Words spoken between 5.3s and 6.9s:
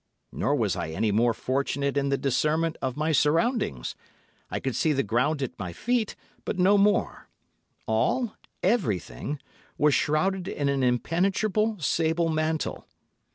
at my feet, but no